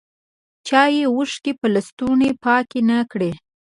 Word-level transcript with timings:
چایې 0.67 1.03
اوښکي 1.13 1.51
په 1.59 1.67
لستوڼي 1.73 2.29
پاکي 2.43 2.81
نه 2.89 2.97
کړې 3.11 3.31